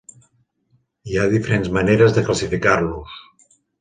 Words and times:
Hi 1.11 1.19
ha 1.19 1.27
diferents 1.33 1.69
maneres 1.77 2.17
de 2.17 2.25
classificar-los. 2.31 3.19